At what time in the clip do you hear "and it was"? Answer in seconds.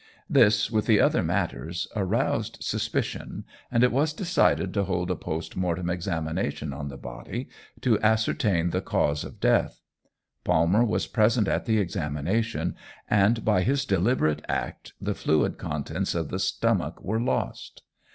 3.71-4.13